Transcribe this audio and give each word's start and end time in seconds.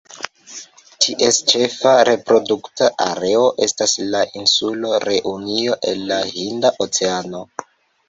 Ties 1.03 1.37
ĉefa 1.51 1.91
reprodukta 2.09 2.89
areo 3.07 3.45
estas 3.67 3.95
la 4.17 4.25
insulo 4.43 4.99
Reunio 5.07 5.81
en 5.95 6.05
la 6.13 6.21
Hinda 6.35 6.77
Oceano. 6.89 7.49